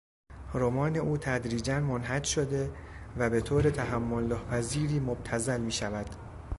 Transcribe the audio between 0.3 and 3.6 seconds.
رمان اوتدریجا منحط شده و به